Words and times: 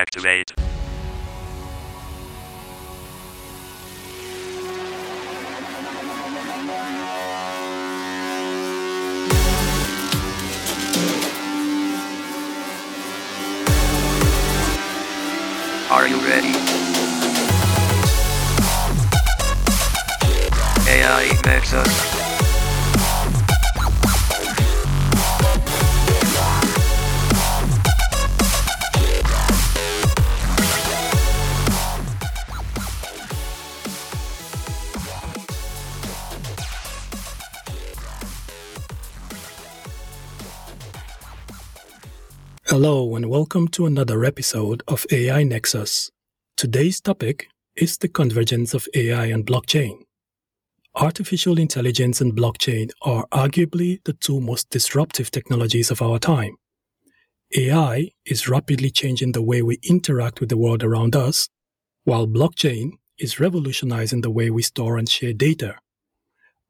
activate. 0.00 0.59
Hello, 42.70 43.16
and 43.16 43.28
welcome 43.28 43.66
to 43.66 43.84
another 43.84 44.24
episode 44.24 44.84
of 44.86 45.04
AI 45.10 45.42
Nexus. 45.42 46.08
Today's 46.56 47.00
topic 47.00 47.48
is 47.74 47.98
the 47.98 48.06
convergence 48.06 48.74
of 48.74 48.86
AI 48.94 49.26
and 49.26 49.44
blockchain. 49.44 50.04
Artificial 50.94 51.58
intelligence 51.58 52.20
and 52.20 52.32
blockchain 52.32 52.92
are 53.02 53.26
arguably 53.32 53.98
the 54.04 54.12
two 54.12 54.40
most 54.40 54.70
disruptive 54.70 55.32
technologies 55.32 55.90
of 55.90 56.00
our 56.00 56.20
time. 56.20 56.54
AI 57.56 58.12
is 58.24 58.48
rapidly 58.48 58.92
changing 58.92 59.32
the 59.32 59.42
way 59.42 59.62
we 59.62 59.80
interact 59.82 60.38
with 60.38 60.48
the 60.48 60.56
world 60.56 60.84
around 60.84 61.16
us, 61.16 61.48
while 62.04 62.28
blockchain 62.28 62.92
is 63.18 63.40
revolutionizing 63.40 64.20
the 64.20 64.30
way 64.30 64.48
we 64.48 64.62
store 64.62 64.96
and 64.96 65.08
share 65.08 65.32
data. 65.32 65.74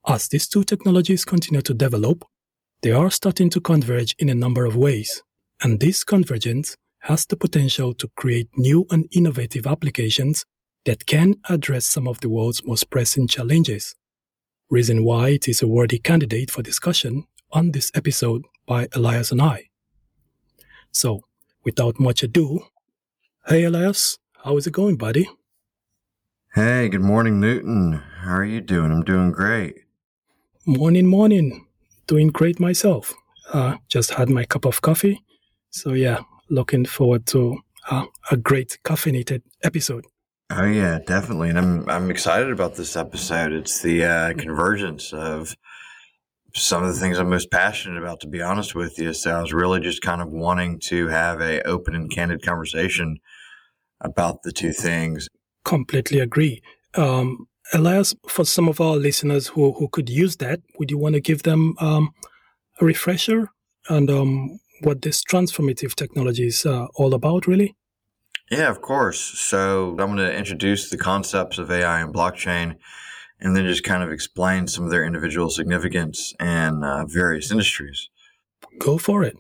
As 0.08 0.28
these 0.28 0.48
two 0.48 0.64
technologies 0.64 1.26
continue 1.26 1.60
to 1.60 1.74
develop, 1.74 2.24
they 2.80 2.90
are 2.90 3.10
starting 3.10 3.50
to 3.50 3.60
converge 3.60 4.16
in 4.18 4.30
a 4.30 4.34
number 4.34 4.64
of 4.64 4.76
ways. 4.76 5.22
And 5.62 5.78
this 5.78 6.04
convergence 6.04 6.76
has 7.00 7.26
the 7.26 7.36
potential 7.36 7.92
to 7.94 8.08
create 8.16 8.48
new 8.56 8.86
and 8.90 9.06
innovative 9.12 9.66
applications 9.66 10.44
that 10.86 11.04
can 11.04 11.34
address 11.48 11.86
some 11.86 12.08
of 12.08 12.20
the 12.20 12.30
world's 12.30 12.64
most 12.64 12.88
pressing 12.90 13.28
challenges. 13.28 13.94
Reason 14.70 15.04
why 15.04 15.30
it 15.30 15.48
is 15.48 15.60
a 15.60 15.68
worthy 15.68 15.98
candidate 15.98 16.50
for 16.50 16.62
discussion 16.62 17.24
on 17.52 17.72
this 17.72 17.90
episode 17.94 18.42
by 18.66 18.88
Elias 18.94 19.32
and 19.32 19.42
I. 19.42 19.68
So, 20.92 21.20
without 21.62 22.00
much 22.00 22.22
ado, 22.22 22.60
hey 23.46 23.64
Elias, 23.64 24.18
how 24.44 24.56
is 24.56 24.66
it 24.66 24.72
going, 24.72 24.96
buddy? 24.96 25.28
Hey, 26.54 26.88
good 26.88 27.02
morning, 27.02 27.38
Newton. 27.38 28.02
How 28.22 28.36
are 28.36 28.44
you 28.44 28.60
doing? 28.60 28.90
I'm 28.90 29.04
doing 29.04 29.30
great. 29.30 29.84
Morning, 30.66 31.06
morning. 31.06 31.66
Doing 32.06 32.28
great 32.28 32.58
myself. 32.58 33.14
Uh, 33.52 33.76
just 33.88 34.12
had 34.12 34.28
my 34.30 34.44
cup 34.44 34.64
of 34.64 34.80
coffee 34.80 35.22
so 35.70 35.92
yeah, 35.92 36.20
looking 36.48 36.84
forward 36.84 37.26
to 37.26 37.58
uh, 37.90 38.06
a 38.30 38.36
great 38.36 38.78
caffeinated 38.84 39.42
episode. 39.62 40.06
Oh 40.50 40.64
yeah, 40.64 40.98
definitely, 41.06 41.48
and 41.50 41.58
I'm 41.58 41.88
I'm 41.88 42.10
excited 42.10 42.50
about 42.50 42.74
this 42.74 42.96
episode. 42.96 43.52
It's 43.52 43.82
the 43.82 44.04
uh, 44.04 44.34
convergence 44.34 45.12
of 45.12 45.56
some 46.54 46.82
of 46.82 46.92
the 46.92 47.00
things 47.00 47.18
I'm 47.18 47.30
most 47.30 47.50
passionate 47.50 48.02
about. 48.02 48.20
To 48.20 48.26
be 48.26 48.42
honest 48.42 48.74
with 48.74 48.98
you, 48.98 49.12
so 49.12 49.30
I 49.30 49.40
was 49.40 49.52
really 49.52 49.80
just 49.80 50.02
kind 50.02 50.20
of 50.20 50.28
wanting 50.28 50.80
to 50.86 51.06
have 51.08 51.40
a 51.40 51.62
open 51.62 51.94
and 51.94 52.10
candid 52.10 52.42
conversation 52.42 53.18
about 54.00 54.42
the 54.42 54.52
two 54.52 54.72
things. 54.72 55.28
Completely 55.64 56.18
agree. 56.18 56.62
Um, 56.94 57.46
Elias, 57.72 58.14
for 58.26 58.44
some 58.44 58.68
of 58.68 58.80
our 58.80 58.96
listeners 58.96 59.48
who, 59.48 59.72
who 59.72 59.88
could 59.88 60.10
use 60.10 60.36
that, 60.36 60.60
would 60.78 60.90
you 60.90 60.98
want 60.98 61.14
to 61.14 61.20
give 61.20 61.44
them 61.44 61.76
um, 61.78 62.12
a 62.80 62.84
refresher 62.84 63.48
and 63.88 64.10
um, 64.10 64.58
what 64.82 65.02
this 65.02 65.22
transformative 65.22 65.94
technology 65.94 66.46
is 66.46 66.66
uh, 66.66 66.86
all 66.94 67.14
about, 67.14 67.46
really? 67.46 67.74
Yeah, 68.50 68.68
of 68.68 68.80
course. 68.82 69.20
So 69.20 69.90
I'm 69.90 69.96
going 69.96 70.16
to 70.16 70.36
introduce 70.36 70.90
the 70.90 70.98
concepts 70.98 71.58
of 71.58 71.70
AI 71.70 72.00
and 72.00 72.12
blockchain 72.12 72.76
and 73.40 73.56
then 73.56 73.66
just 73.66 73.84
kind 73.84 74.02
of 74.02 74.10
explain 74.10 74.66
some 74.66 74.84
of 74.84 74.90
their 74.90 75.04
individual 75.04 75.50
significance 75.50 76.34
in 76.40 76.82
uh, 76.84 77.04
various 77.06 77.50
industries. 77.50 78.10
Go 78.78 78.98
for 78.98 79.22
it. 79.22 79.36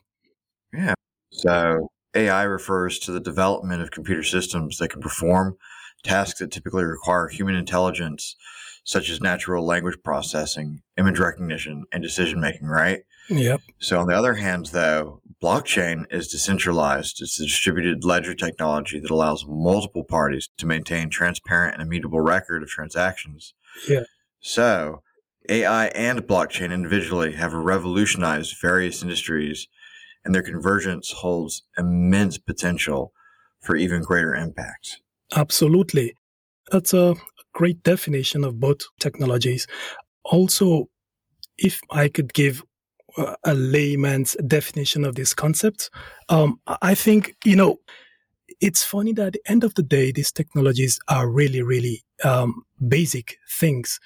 Yeah. 0.72 0.94
So 1.32 1.90
AI 2.14 2.42
refers 2.44 2.98
to 3.00 3.12
the 3.12 3.20
development 3.20 3.82
of 3.82 3.90
computer 3.90 4.22
systems 4.22 4.78
that 4.78 4.90
can 4.90 5.00
perform 5.00 5.56
tasks 6.02 6.38
that 6.38 6.50
typically 6.50 6.84
require 6.84 7.28
human 7.28 7.54
intelligence, 7.54 8.36
such 8.84 9.10
as 9.10 9.20
natural 9.20 9.64
language 9.64 9.98
processing, 10.02 10.82
image 10.96 11.18
recognition, 11.18 11.84
and 11.92 12.02
decision 12.02 12.40
making, 12.40 12.66
right? 12.66 13.00
Yep. 13.30 13.60
So 13.78 14.00
on 14.00 14.08
the 14.08 14.16
other 14.16 14.34
hand, 14.34 14.66
though, 14.72 15.22
blockchain 15.42 16.04
is 16.10 16.28
decentralized. 16.28 17.22
It's 17.22 17.38
a 17.40 17.44
distributed 17.44 18.04
ledger 18.04 18.34
technology 18.34 18.98
that 18.98 19.10
allows 19.10 19.46
multiple 19.46 20.04
parties 20.04 20.50
to 20.58 20.66
maintain 20.66 21.08
transparent 21.10 21.74
and 21.74 21.82
immutable 21.82 22.20
record 22.20 22.62
of 22.62 22.68
transactions. 22.68 23.54
Yeah. 23.88 24.02
So 24.40 25.02
AI 25.48 25.86
and 25.88 26.20
blockchain 26.20 26.72
individually 26.72 27.32
have 27.32 27.52
revolutionized 27.52 28.56
various 28.60 29.02
industries, 29.02 29.68
and 30.24 30.34
their 30.34 30.42
convergence 30.42 31.12
holds 31.12 31.62
immense 31.78 32.36
potential 32.36 33.12
for 33.60 33.76
even 33.76 34.02
greater 34.02 34.34
impact. 34.34 35.00
Absolutely. 35.34 36.14
That's 36.70 36.92
a 36.92 37.14
great 37.52 37.82
definition 37.82 38.44
of 38.44 38.60
both 38.60 38.82
technologies. 38.98 39.66
Also, 40.24 40.88
if 41.58 41.80
I 41.90 42.08
could 42.08 42.34
give 42.34 42.62
a 43.44 43.54
layman's 43.54 44.36
definition 44.46 45.04
of 45.04 45.14
this 45.14 45.34
concept. 45.34 45.90
Um, 46.28 46.60
I 46.82 46.94
think, 46.94 47.34
you 47.44 47.56
know, 47.56 47.78
it's 48.60 48.84
funny 48.84 49.12
that 49.14 49.26
at 49.26 49.32
the 49.32 49.50
end 49.50 49.64
of 49.64 49.74
the 49.74 49.82
day, 49.82 50.12
these 50.12 50.32
technologies 50.32 50.98
are 51.08 51.28
really, 51.28 51.62
really 51.62 52.04
um, 52.24 52.62
basic 52.88 53.38
things 53.48 53.98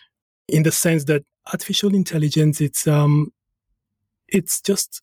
in 0.48 0.62
the 0.62 0.72
sense 0.72 1.04
that 1.04 1.24
artificial 1.52 1.94
intelligence, 1.94 2.60
it's, 2.60 2.86
um, 2.86 3.32
it's 4.28 4.60
just 4.60 5.02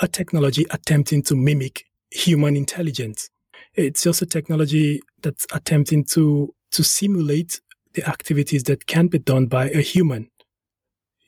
a 0.00 0.08
technology 0.08 0.66
attempting 0.70 1.22
to 1.22 1.34
mimic 1.34 1.84
human 2.10 2.56
intelligence. 2.56 3.30
It's 3.74 4.02
just 4.02 4.22
a 4.22 4.26
technology 4.26 5.00
that's 5.22 5.46
attempting 5.52 6.04
to, 6.12 6.54
to 6.72 6.84
simulate 6.84 7.60
the 7.94 8.06
activities 8.08 8.64
that 8.64 8.86
can 8.86 9.08
be 9.08 9.18
done 9.18 9.46
by 9.46 9.70
a 9.70 9.80
human. 9.80 10.30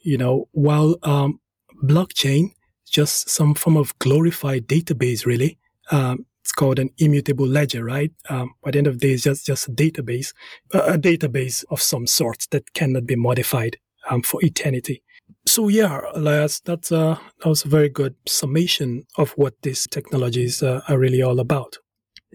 You 0.02 0.18
know, 0.18 0.48
while 0.52 0.96
um, 1.02 1.40
blockchain, 1.82 2.52
just 2.90 3.28
some 3.28 3.54
form 3.54 3.76
of 3.76 3.98
glorified 3.98 4.66
database, 4.66 5.26
really. 5.26 5.58
Um, 5.90 6.26
it's 6.42 6.52
called 6.52 6.78
an 6.78 6.90
immutable 6.98 7.46
ledger, 7.46 7.84
right? 7.84 8.12
Um, 8.28 8.52
by 8.62 8.70
the 8.70 8.78
end 8.78 8.86
of 8.86 8.98
the 8.98 9.08
day, 9.08 9.14
it's 9.14 9.22
just, 9.22 9.46
just 9.46 9.68
a 9.68 9.70
database, 9.70 10.34
a 10.72 10.98
database 10.98 11.64
of 11.70 11.80
some 11.80 12.06
sort 12.06 12.46
that 12.50 12.74
cannot 12.74 13.06
be 13.06 13.16
modified 13.16 13.78
um, 14.10 14.22
for 14.22 14.44
eternity. 14.44 15.02
So 15.46 15.68
yeah, 15.68 16.00
Elias, 16.14 16.60
that's 16.60 16.92
uh, 16.92 17.18
that 17.40 17.48
was 17.48 17.64
a 17.64 17.68
very 17.68 17.88
good 17.88 18.14
summation 18.26 19.04
of 19.16 19.30
what 19.32 19.54
these 19.62 19.86
technologies 19.86 20.62
uh, 20.62 20.82
are 20.88 20.98
really 20.98 21.22
all 21.22 21.40
about. 21.40 21.78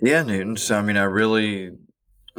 Yeah, 0.01 0.23
Newton. 0.23 0.57
So 0.57 0.77
I 0.77 0.81
mean, 0.81 0.97
I 0.97 1.03
really 1.03 1.71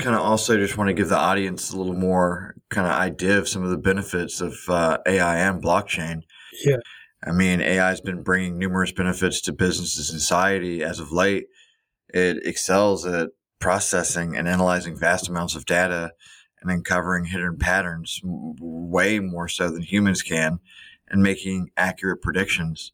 kind 0.00 0.16
of 0.16 0.22
also 0.22 0.56
just 0.56 0.76
want 0.76 0.88
to 0.88 0.94
give 0.94 1.08
the 1.08 1.16
audience 1.16 1.70
a 1.70 1.76
little 1.76 1.94
more 1.94 2.54
kind 2.70 2.86
of 2.86 2.94
idea 2.94 3.38
of 3.38 3.48
some 3.48 3.62
of 3.62 3.70
the 3.70 3.76
benefits 3.76 4.40
of 4.40 4.56
uh, 4.68 4.98
AI 5.06 5.38
and 5.38 5.62
blockchain. 5.62 6.22
Yeah. 6.64 6.76
I 7.24 7.32
mean, 7.32 7.60
AI 7.60 7.88
has 7.88 8.00
been 8.00 8.22
bringing 8.22 8.58
numerous 8.58 8.92
benefits 8.92 9.40
to 9.42 9.52
business 9.52 9.96
and 9.96 10.06
society 10.06 10.82
as 10.82 11.00
of 11.00 11.12
late. 11.12 11.46
It 12.12 12.46
excels 12.46 13.04
at 13.06 13.30
processing 13.58 14.36
and 14.36 14.48
analyzing 14.48 14.96
vast 14.96 15.28
amounts 15.28 15.54
of 15.54 15.66
data 15.66 16.12
and 16.62 16.70
uncovering 16.70 17.26
hidden 17.26 17.58
patterns 17.58 18.20
way 18.24 19.20
more 19.20 19.48
so 19.48 19.70
than 19.70 19.82
humans 19.82 20.22
can 20.22 20.60
and 21.08 21.22
making 21.22 21.70
accurate 21.76 22.22
predictions. 22.22 22.92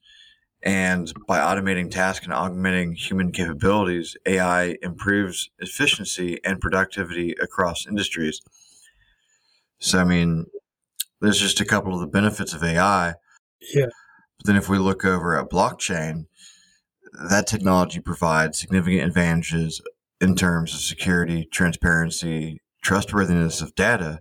And 0.62 1.12
by 1.28 1.38
automating 1.38 1.90
tasks 1.90 2.24
and 2.24 2.34
augmenting 2.34 2.94
human 2.94 3.30
capabilities, 3.30 4.16
AI 4.26 4.76
improves 4.82 5.50
efficiency 5.60 6.40
and 6.44 6.60
productivity 6.60 7.32
across 7.40 7.86
industries. 7.86 8.40
So, 9.78 9.98
I 10.00 10.04
mean, 10.04 10.46
there's 11.20 11.40
just 11.40 11.60
a 11.60 11.64
couple 11.64 11.94
of 11.94 12.00
the 12.00 12.06
benefits 12.06 12.52
of 12.52 12.64
AI. 12.64 13.14
Yeah. 13.74 13.86
But 14.38 14.46
then 14.46 14.56
if 14.56 14.68
we 14.68 14.78
look 14.78 15.04
over 15.04 15.38
at 15.38 15.50
blockchain, 15.50 16.26
that 17.30 17.46
technology 17.46 18.00
provides 18.00 18.58
significant 18.58 19.02
advantages 19.02 19.80
in 20.20 20.34
terms 20.34 20.74
of 20.74 20.80
security, 20.80 21.48
transparency, 21.50 22.60
trustworthiness 22.82 23.60
of 23.60 23.74
data. 23.74 24.20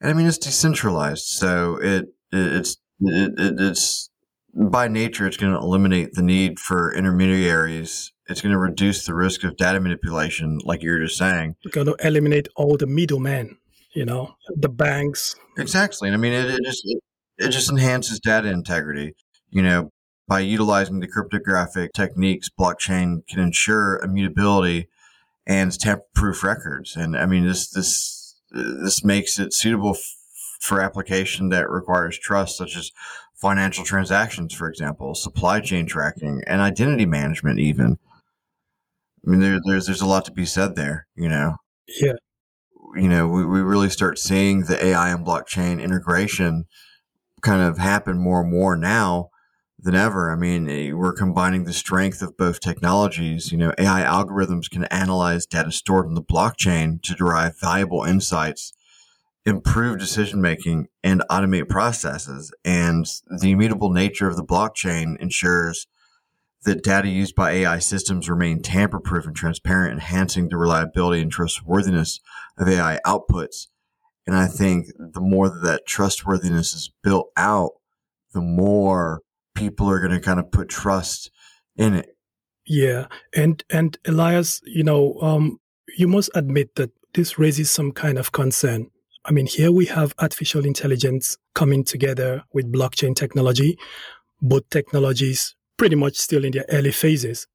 And 0.00 0.10
I 0.10 0.14
mean, 0.14 0.26
it's 0.26 0.38
decentralized. 0.38 1.24
So 1.26 1.76
it, 1.76 2.04
it 2.32 2.52
it's, 2.52 2.76
it, 3.00 3.32
it, 3.38 3.54
it's 3.58 4.10
by 4.54 4.88
nature, 4.88 5.26
it's 5.26 5.36
going 5.36 5.52
to 5.52 5.58
eliminate 5.58 6.12
the 6.12 6.22
need 6.22 6.58
for 6.58 6.92
intermediaries. 6.94 8.12
It's 8.28 8.40
going 8.40 8.52
to 8.52 8.58
reduce 8.58 9.06
the 9.06 9.14
risk 9.14 9.44
of 9.44 9.56
data 9.56 9.78
manipulation, 9.80 10.58
like 10.64 10.82
you 10.82 10.90
were 10.90 11.00
just 11.00 11.18
saying. 11.18 11.56
It's 11.62 11.74
going 11.74 11.86
to 11.86 11.96
eliminate 12.00 12.48
all 12.56 12.76
the 12.76 12.86
middlemen, 12.86 13.58
you 13.94 14.04
know, 14.04 14.36
the 14.54 14.68
banks. 14.68 15.36
Exactly. 15.58 16.08
And 16.08 16.16
I 16.16 16.18
mean, 16.18 16.32
it, 16.32 16.46
it 16.46 16.64
just 16.64 16.86
it, 17.38 17.50
just 17.50 17.70
enhances 17.70 18.20
data 18.20 18.48
integrity. 18.48 19.14
You 19.50 19.62
know, 19.62 19.90
by 20.28 20.40
utilizing 20.40 21.00
the 21.00 21.08
cryptographic 21.08 21.92
techniques, 21.92 22.48
blockchain 22.48 23.26
can 23.26 23.40
ensure 23.40 24.00
immutability 24.02 24.88
and 25.46 25.78
tamper-proof 25.78 26.42
records. 26.42 26.96
And 26.96 27.16
I 27.16 27.26
mean, 27.26 27.46
this 27.46 27.70
this 27.70 28.36
this 28.50 29.04
makes 29.04 29.38
it 29.38 29.54
suitable 29.54 29.94
f- 29.94 30.16
for 30.60 30.80
application 30.80 31.50
that 31.50 31.70
requires 31.70 32.18
trust, 32.18 32.56
such 32.56 32.76
as 32.76 32.90
financial 33.34 33.84
transactions, 33.84 34.54
for 34.54 34.68
example, 34.68 35.14
supply 35.14 35.60
chain 35.60 35.86
tracking, 35.86 36.42
and 36.46 36.60
identity 36.60 37.06
management. 37.06 37.60
Even, 37.60 37.98
I 39.26 39.30
mean, 39.30 39.40
there, 39.40 39.60
there's 39.64 39.86
there's 39.86 40.00
a 40.00 40.06
lot 40.06 40.24
to 40.24 40.32
be 40.32 40.46
said 40.46 40.74
there. 40.74 41.06
You 41.14 41.28
know. 41.28 41.56
Yeah. 42.00 42.14
You 42.94 43.08
know, 43.08 43.28
we, 43.28 43.44
we 43.44 43.60
really 43.60 43.90
start 43.90 44.18
seeing 44.18 44.62
the 44.62 44.82
AI 44.82 45.10
and 45.10 45.24
blockchain 45.24 45.82
integration 45.82 46.64
kind 47.46 47.62
of 47.62 47.78
happen 47.78 48.18
more 48.18 48.40
and 48.40 48.50
more 48.50 48.76
now 48.76 49.30
than 49.78 49.94
ever. 49.94 50.32
I 50.32 50.36
mean, 50.36 50.68
eh, 50.68 50.90
we're 50.92 51.12
combining 51.12 51.62
the 51.62 51.72
strength 51.72 52.20
of 52.20 52.36
both 52.36 52.58
technologies. 52.58 53.52
You 53.52 53.58
know, 53.58 53.72
AI 53.78 54.02
algorithms 54.02 54.68
can 54.68 54.84
analyze 54.86 55.46
data 55.46 55.70
stored 55.70 56.06
in 56.06 56.14
the 56.14 56.22
blockchain 56.22 57.00
to 57.02 57.14
derive 57.14 57.60
valuable 57.60 58.02
insights, 58.02 58.72
improve 59.44 60.00
decision 60.00 60.40
making, 60.42 60.88
and 61.04 61.22
automate 61.30 61.68
processes. 61.68 62.52
And 62.64 63.06
the 63.40 63.52
immutable 63.52 63.92
nature 63.92 64.26
of 64.26 64.34
the 64.34 64.44
blockchain 64.44 65.16
ensures 65.20 65.86
that 66.64 66.82
data 66.82 67.06
used 67.06 67.36
by 67.36 67.52
AI 67.52 67.78
systems 67.78 68.28
remain 68.28 68.60
tamper 68.60 68.98
proof 68.98 69.24
and 69.24 69.36
transparent, 69.36 69.92
enhancing 69.92 70.48
the 70.48 70.56
reliability 70.56 71.22
and 71.22 71.30
trustworthiness 71.30 72.18
of 72.58 72.68
AI 72.68 72.98
outputs. 73.06 73.68
And 74.26 74.36
I 74.36 74.46
think 74.48 74.88
the 74.98 75.20
more 75.20 75.48
that, 75.48 75.62
that 75.62 75.86
trustworthiness 75.86 76.74
is 76.74 76.90
built 77.02 77.30
out, 77.36 77.72
the 78.32 78.40
more 78.40 79.22
people 79.54 79.88
are 79.88 80.00
going 80.00 80.12
to 80.12 80.20
kind 80.20 80.40
of 80.40 80.50
put 80.50 80.68
trust 80.68 81.30
in 81.76 81.94
it. 81.94 82.16
Yeah, 82.66 83.06
and 83.34 83.62
and 83.70 83.96
Elias, 84.06 84.60
you 84.64 84.82
know, 84.82 85.18
um, 85.20 85.58
you 85.96 86.08
must 86.08 86.30
admit 86.34 86.74
that 86.74 86.90
this 87.14 87.38
raises 87.38 87.70
some 87.70 87.92
kind 87.92 88.18
of 88.18 88.32
concern. 88.32 88.90
I 89.24 89.32
mean, 89.32 89.46
here 89.46 89.70
we 89.72 89.86
have 89.86 90.14
artificial 90.18 90.64
intelligence 90.64 91.36
coming 91.54 91.84
together 91.84 92.44
with 92.52 92.72
blockchain 92.72 93.14
technology, 93.14 93.78
both 94.42 94.68
technologies 94.70 95.54
pretty 95.76 95.96
much 95.96 96.16
still 96.16 96.44
in 96.44 96.52
their 96.52 96.64
early 96.70 96.92
phases. 96.92 97.46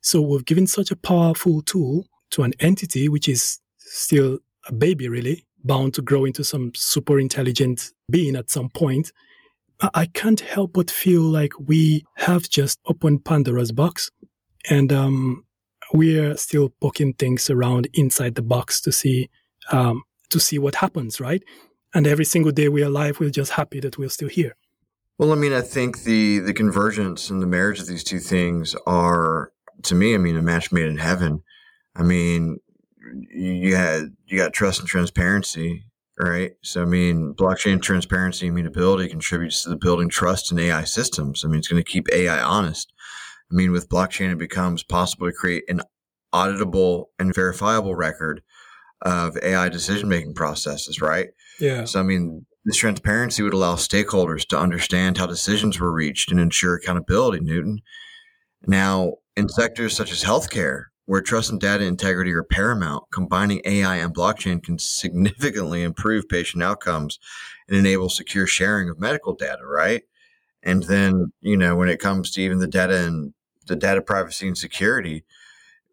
So 0.00 0.20
we've 0.20 0.44
given 0.44 0.66
such 0.66 0.90
a 0.90 0.96
powerful 0.96 1.62
tool 1.62 2.06
to 2.30 2.42
an 2.42 2.52
entity 2.60 3.08
which 3.08 3.28
is 3.28 3.58
still 3.78 4.38
a 4.66 4.72
baby, 4.72 5.08
really, 5.08 5.46
bound 5.64 5.94
to 5.94 6.02
grow 6.02 6.24
into 6.24 6.44
some 6.44 6.72
super 6.74 7.18
intelligent 7.18 7.92
being 8.10 8.36
at 8.36 8.50
some 8.50 8.68
point. 8.70 9.12
I 9.92 10.06
can't 10.06 10.40
help 10.40 10.74
but 10.74 10.90
feel 10.90 11.22
like 11.22 11.52
we 11.58 12.04
have 12.16 12.48
just 12.48 12.78
opened 12.86 13.24
Pandora's 13.24 13.72
box 13.72 14.10
and 14.70 14.92
um, 14.92 15.44
we're 15.92 16.36
still 16.36 16.70
poking 16.80 17.14
things 17.14 17.50
around 17.50 17.88
inside 17.94 18.34
the 18.34 18.42
box 18.42 18.80
to 18.82 18.92
see 18.92 19.28
um, 19.72 20.02
to 20.30 20.40
see 20.40 20.58
what 20.58 20.74
happens, 20.76 21.20
right? 21.20 21.42
And 21.94 22.06
every 22.06 22.24
single 22.24 22.52
day 22.52 22.68
we're 22.68 22.86
alive, 22.86 23.20
we're 23.20 23.30
just 23.30 23.52
happy 23.52 23.80
that 23.80 23.98
we're 23.98 24.08
still 24.08 24.28
here. 24.28 24.56
Well, 25.18 25.32
I 25.32 25.36
mean, 25.36 25.52
I 25.52 25.60
think 25.60 26.02
the 26.02 26.40
the 26.40 26.54
convergence 26.54 27.30
and 27.30 27.40
the 27.40 27.46
marriage 27.46 27.80
of 27.80 27.86
these 27.86 28.04
two 28.04 28.18
things 28.18 28.74
are, 28.86 29.52
to 29.84 29.94
me, 29.94 30.14
I 30.14 30.18
mean, 30.18 30.36
a 30.36 30.42
match 30.42 30.72
made 30.72 30.86
in 30.86 30.98
heaven. 30.98 31.42
I 31.94 32.02
mean, 32.02 32.58
you 33.30 33.76
had 33.76 34.14
you 34.26 34.38
got 34.38 34.52
trust 34.52 34.80
and 34.80 34.88
transparency 34.88 35.84
right? 36.18 36.52
So, 36.62 36.82
I 36.82 36.84
mean, 36.84 37.34
blockchain 37.34 37.82
transparency, 37.82 38.46
and 38.46 38.56
immutability 38.56 39.08
contributes 39.08 39.62
to 39.62 39.70
the 39.70 39.76
building 39.76 40.08
trust 40.08 40.52
in 40.52 40.58
AI 40.58 40.84
systems. 40.84 41.44
I 41.44 41.48
mean, 41.48 41.58
it's 41.58 41.68
going 41.68 41.82
to 41.82 41.90
keep 41.90 42.08
AI 42.12 42.40
honest. 42.40 42.92
I 43.50 43.54
mean, 43.54 43.72
with 43.72 43.88
blockchain, 43.88 44.32
it 44.32 44.38
becomes 44.38 44.82
possible 44.82 45.26
to 45.26 45.32
create 45.32 45.64
an 45.68 45.82
auditable 46.32 47.06
and 47.18 47.34
verifiable 47.34 47.94
record 47.94 48.42
of 49.02 49.36
AI 49.42 49.68
decision 49.68 50.08
making 50.08 50.34
processes, 50.34 51.00
right? 51.00 51.28
Yeah. 51.60 51.84
So, 51.84 52.00
I 52.00 52.02
mean, 52.02 52.46
this 52.64 52.78
transparency 52.78 53.42
would 53.42 53.52
allow 53.52 53.74
stakeholders 53.74 54.46
to 54.48 54.58
understand 54.58 55.18
how 55.18 55.26
decisions 55.26 55.78
were 55.78 55.92
reached 55.92 56.30
and 56.30 56.40
ensure 56.40 56.74
accountability, 56.74 57.40
Newton. 57.40 57.80
Now, 58.66 59.14
in 59.36 59.48
sectors 59.48 59.94
such 59.94 60.10
as 60.10 60.24
healthcare, 60.24 60.84
where 61.06 61.20
trust 61.20 61.50
and 61.50 61.60
data 61.60 61.84
integrity 61.84 62.32
are 62.32 62.42
paramount, 62.42 63.04
combining 63.12 63.60
AI 63.64 63.96
and 63.96 64.14
blockchain 64.14 64.62
can 64.62 64.78
significantly 64.78 65.82
improve 65.82 66.28
patient 66.28 66.62
outcomes 66.62 67.18
and 67.68 67.76
enable 67.76 68.08
secure 68.08 68.46
sharing 68.46 68.88
of 68.88 68.98
medical 68.98 69.34
data, 69.34 69.66
right? 69.66 70.02
And 70.62 70.84
then, 70.84 71.32
you 71.40 71.56
know, 71.56 71.76
when 71.76 71.88
it 71.88 72.00
comes 72.00 72.30
to 72.32 72.40
even 72.40 72.58
the 72.58 72.66
data 72.66 73.06
and 73.06 73.34
the 73.66 73.76
data 73.76 74.00
privacy 74.00 74.46
and 74.46 74.56
security, 74.56 75.24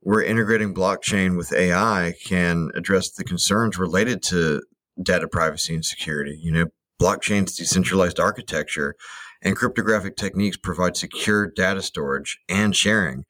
we're 0.02 0.24
integrating 0.24 0.74
blockchain 0.74 1.38
with 1.38 1.54
AI 1.54 2.14
can 2.26 2.70
address 2.74 3.12
the 3.12 3.24
concerns 3.24 3.78
related 3.78 4.24
to 4.24 4.64
data 5.02 5.28
privacy 5.28 5.76
and 5.76 5.86
security. 5.86 6.40
You 6.42 6.52
know, 6.52 6.66
blockchain's 7.00 7.56
decentralized 7.56 8.20
architecture 8.20 8.96
and 9.42 9.56
cryptographic 9.56 10.16
techniques 10.16 10.58
provide 10.58 10.96
secure 10.96 11.48
data 11.48 11.82
storage 11.82 12.40
and 12.48 12.76
sharing 12.76 13.26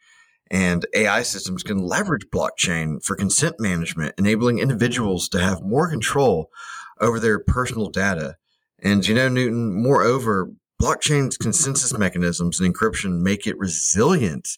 and 0.52 0.86
AI 0.94 1.24
systems 1.24 1.64
can 1.64 1.78
leverage 1.78 2.28
blockchain 2.30 3.02
for 3.04 3.16
consent 3.16 3.56
management, 3.58 4.14
enabling 4.18 4.60
individuals 4.60 5.30
to 5.30 5.40
have 5.40 5.64
more 5.64 5.90
control 5.90 6.50
over 7.00 7.20
their 7.22 7.40
personal 7.40 7.90
data. 7.90 8.36
And 8.84 9.08
you 9.08 9.16
know, 9.16 9.30
Newton, 9.30 9.82
moreover, 9.82 10.52
blockchain's 10.80 11.38
consensus 11.38 11.98
mechanisms 11.98 12.60
and 12.60 12.76
encryption 12.76 13.22
make 13.22 13.48
it 13.48 13.58
resilient 13.58 14.50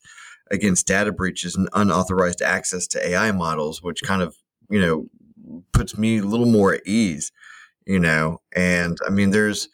against 0.49 0.87
data 0.87 1.11
breaches 1.11 1.55
and 1.55 1.69
unauthorized 1.73 2.41
access 2.41 2.87
to 2.87 3.07
AI 3.07 3.31
models, 3.31 3.83
which 3.83 4.01
kind 4.01 4.23
of, 4.23 4.35
you 4.71 4.81
know, 4.81 5.61
puts 5.73 5.95
me 5.95 6.17
a 6.17 6.23
little 6.23 6.47
more 6.47 6.73
at 6.73 6.87
ease, 6.87 7.31
you 7.85 7.99
know. 7.99 8.41
And 8.55 8.97
I 9.05 9.11
mean, 9.11 9.29
there's, 9.29 9.69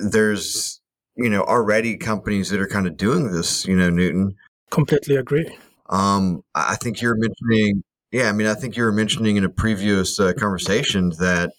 there's, 0.00 0.80
you 1.16 1.30
know, 1.30 1.42
already 1.42 1.96
companies 1.96 2.50
that 2.50 2.60
are 2.60 2.68
kind 2.68 2.86
of 2.86 2.96
doing 2.96 3.32
this, 3.32 3.66
you 3.66 3.74
know, 3.74 3.90
Newton 3.90 4.36
Completely 4.76 5.16
agree. 5.16 5.48
Um, 5.88 6.44
I 6.54 6.76
think 6.76 7.00
you're 7.00 7.16
mentioning, 7.16 7.82
yeah, 8.12 8.28
I 8.28 8.32
mean, 8.32 8.46
I 8.46 8.52
think 8.52 8.76
you 8.76 8.82
were 8.82 8.92
mentioning 8.92 9.36
in 9.36 9.44
a 9.44 9.48
previous 9.48 10.20
uh, 10.20 10.34
conversation 10.34 11.12
that 11.18 11.50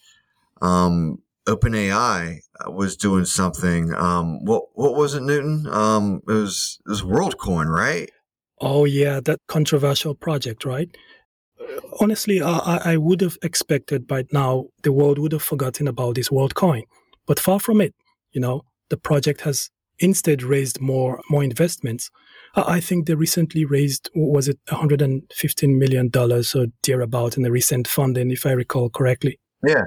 um, 0.62 1.18
OpenAI 1.48 2.42
uh, 2.60 2.72
was 2.72 2.96
doing 2.96 3.26
something. 3.26 3.92
Um, 3.96 4.46
what 4.46 4.66
what 4.76 4.94
was 4.96 5.16
it, 5.16 5.24
Newton? 5.24 5.66
Um, 5.66 6.22
it 6.28 6.32
was 6.32 6.78
it 6.86 6.90
was 6.92 7.02
WorldCoin, 7.02 7.66
right? 7.66 8.12
Oh 8.62 8.86
yeah, 8.86 9.20
that 9.22 9.40
controversial 9.48 10.14
project, 10.14 10.64
right? 10.64 10.96
Uh, 11.60 11.80
honestly, 12.00 12.40
I, 12.44 12.82
I 12.86 12.98
would 12.98 13.22
have 13.22 13.38
expected 13.42 14.06
by 14.06 14.26
now 14.32 14.66
the 14.84 14.92
world 14.92 15.18
would 15.18 15.32
have 15.32 15.42
forgotten 15.42 15.88
about 15.88 16.14
this 16.14 16.30
WorldCoin, 16.30 16.84
but 17.26 17.40
far 17.40 17.60
from 17.60 17.82
it. 17.82 17.96
You 18.32 18.42
know, 18.42 18.62
the 18.90 18.98
project 18.98 19.42
has 19.42 19.72
instead 19.98 20.44
raised 20.44 20.80
more 20.80 21.20
more 21.32 21.44
investments. 21.44 22.12
I 22.66 22.80
think 22.80 23.06
they 23.06 23.16
recently 23.16 23.66
raised 23.66 24.10
was 24.16 24.48
it 24.48 24.60
115 24.70 25.78
million 25.78 26.10
dollars 26.10 26.56
or 26.56 26.68
thereabout 26.84 27.38
in 27.38 27.44
the 27.44 27.52
recent 27.52 27.88
funding, 27.88 28.32
if 28.32 28.46
I 28.46 28.52
recall 28.52 28.90
correctly. 28.90 29.40
Yeah. 29.66 29.86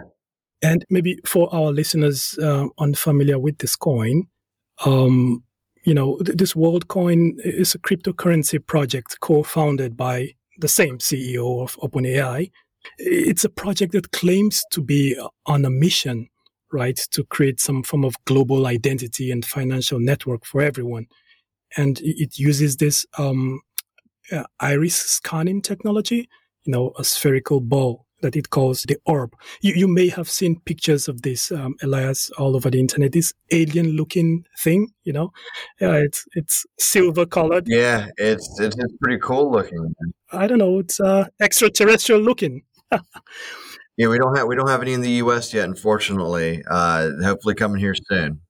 And 0.63 0.85
maybe 0.91 1.19
for 1.25 1.53
our 1.55 1.73
listeners 1.73 2.39
uh, 2.39 2.67
unfamiliar 2.79 3.39
with 3.39 3.59
this 3.59 3.77
coin, 3.77 4.25
um, 4.85 5.43
you 5.85 5.95
know, 5.95 6.19
th- 6.19 6.37
this 6.37 6.53
WorldCoin 6.53 7.33
is 7.43 7.75
a 7.75 7.79
cryptocurrency 7.79 8.65
project 8.65 9.19
co-founded 9.21 9.97
by 9.97 10.35
the 10.59 10.69
same 10.69 10.99
CEO 10.99 11.63
of 11.63 11.77
OpenAI. 11.77 12.51
It's 12.99 13.45
a 13.45 13.49
project 13.49 13.93
that 13.93 14.13
claims 14.13 14.63
to 14.73 14.83
be 14.83 15.19
on 15.47 15.65
a 15.65 15.71
mission 15.71 16.29
right, 16.73 16.97
to 17.11 17.25
create 17.25 17.61
some 17.61 17.83
form 17.83 18.05
of 18.05 18.15
global 18.25 18.67
identity 18.67 19.31
and 19.31 19.45
financial 19.45 19.99
network 19.99 20.45
for 20.45 20.61
everyone. 20.61 21.07
And 21.77 22.01
it 22.03 22.39
uses 22.39 22.77
this 22.77 23.07
um, 23.19 23.61
uh, 24.33 24.45
iris 24.59 24.97
scanning 24.97 25.63
technology, 25.63 26.29
you 26.65 26.73
know, 26.73 26.93
a 26.99 27.05
spherical 27.05 27.61
ball 27.61 28.07
that 28.23 28.37
it 28.37 28.51
calls 28.51 28.83
the 28.83 28.97
orb. 29.07 29.35
You, 29.63 29.75
you 29.75 29.89
may 29.89 30.09
have 30.09 30.29
seen 30.29 30.61
pictures 30.61 31.09
of 31.09 31.23
this, 31.23 31.51
um, 31.51 31.75
Elias, 31.83 32.31
all 32.39 32.55
over 32.55 32.71
the 32.71 32.79
internet. 32.79 33.13
This 33.13 33.33
alien-looking 33.51 34.45
thing, 34.59 34.93
you 35.05 35.13
know, 35.13 35.33
uh, 35.81 35.93
it's 35.93 36.27
it's 36.35 36.67
silver 36.79 37.25
colored. 37.25 37.65
Yeah, 37.67 38.09
it's 38.19 38.61
it's 38.61 38.77
pretty 39.01 39.21
cool 39.23 39.51
looking. 39.51 39.95
I 40.33 40.47
don't 40.47 40.59
know, 40.59 40.81
it's 40.81 41.01
uh, 41.01 41.29
extraterrestrial 41.41 42.21
looking. 42.21 42.63
Yeah, 43.97 44.09
we 44.09 44.17
don't 44.17 44.35
have 44.35 44.47
we 44.47 44.57
don't 44.57 44.69
have 44.69 44.81
any 44.81 44.95
in 44.95 45.03
the 45.03 45.11
U.S. 45.25 45.53
yet, 45.53 45.69
unfortunately. 45.69 46.65
Uh, 46.67 47.11
hopefully, 47.23 47.55
coming 47.55 47.79
here 47.79 47.95
soon. 47.95 48.41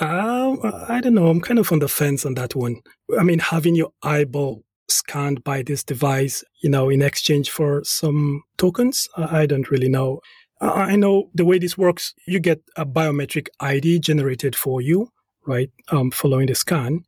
Uh, 0.00 0.56
I 0.88 1.00
don't 1.00 1.14
know. 1.14 1.28
I'm 1.28 1.40
kind 1.40 1.58
of 1.58 1.72
on 1.72 1.78
the 1.78 1.88
fence 1.88 2.26
on 2.26 2.34
that 2.34 2.54
one. 2.54 2.76
I 3.18 3.22
mean, 3.22 3.38
having 3.38 3.74
your 3.74 3.92
eyeball 4.02 4.62
scanned 4.88 5.42
by 5.42 5.62
this 5.62 5.82
device, 5.82 6.44
you 6.62 6.70
know, 6.70 6.90
in 6.90 7.02
exchange 7.02 7.50
for 7.50 7.82
some 7.84 8.42
tokens, 8.58 9.08
I 9.16 9.46
don't 9.46 9.70
really 9.70 9.88
know. 9.88 10.20
I 10.60 10.96
know 10.96 11.30
the 11.34 11.44
way 11.44 11.58
this 11.58 11.76
works, 11.76 12.14
you 12.26 12.40
get 12.40 12.62
a 12.76 12.86
biometric 12.86 13.48
ID 13.60 14.00
generated 14.00 14.56
for 14.56 14.80
you, 14.80 15.08
right? 15.46 15.70
Um, 15.90 16.10
following 16.10 16.46
the 16.46 16.54
scan. 16.54 17.00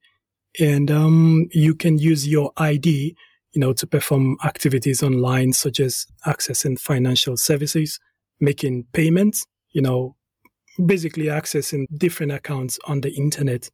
And 0.61 0.91
um, 0.91 1.47
you 1.53 1.75
can 1.75 1.99
use 1.99 2.27
your 2.27 2.53
ID, 2.57 3.17
you 3.53 3.61
know, 3.61 3.73
to 3.73 3.87
perform 3.87 4.37
activities 4.45 5.03
online, 5.03 5.53
such 5.53 5.81
as 5.81 6.07
accessing 6.27 6.79
financial 6.79 7.37
services, 7.37 7.99
making 8.41 8.87
payments, 8.93 9.47
you 9.71 9.81
know, 9.81 10.17
basically 10.85 11.27
accessing 11.27 11.87
different 11.97 12.33
accounts 12.33 12.79
on 12.87 13.01
the 13.01 13.11
internet. 13.11 13.71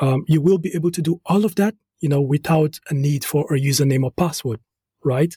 Um, 0.00 0.24
you 0.26 0.40
will 0.40 0.58
be 0.58 0.74
able 0.74 0.90
to 0.92 1.02
do 1.02 1.20
all 1.26 1.44
of 1.44 1.54
that, 1.56 1.74
you 2.00 2.08
know, 2.08 2.20
without 2.20 2.78
a 2.90 2.94
need 2.94 3.24
for 3.24 3.44
a 3.54 3.58
username 3.58 4.04
or 4.04 4.10
password, 4.10 4.60
right? 5.04 5.34